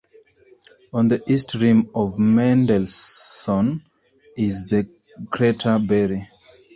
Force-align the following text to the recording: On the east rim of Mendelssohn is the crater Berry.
On 0.93 1.09
the 1.09 1.21
east 1.31 1.53
rim 1.53 1.87
of 1.93 2.17
Mendelssohn 2.17 3.83
is 4.35 4.65
the 4.65 4.89
crater 5.29 5.77
Berry. 5.77 6.27